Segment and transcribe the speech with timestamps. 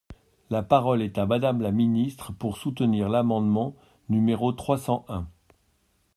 [0.49, 3.75] La parole est à Madame la ministre, pour soutenir l’amendement
[4.09, 5.27] numéro trois cent un.